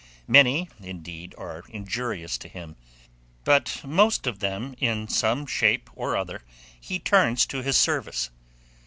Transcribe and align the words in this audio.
Many, 0.25 0.67
indeed, 0.79 1.35
are 1.37 1.63
injurious 1.69 2.35
to 2.39 2.47
him; 2.49 2.75
but 3.43 3.81
most 3.85 4.25
of 4.25 4.39
them, 4.39 4.73
in 4.79 5.07
some 5.07 5.45
shape 5.45 5.91
or 5.93 6.17
other, 6.17 6.41
he 6.79 6.97
turns 6.97 7.45
to 7.45 7.61
his 7.61 7.77
service. 7.77 8.31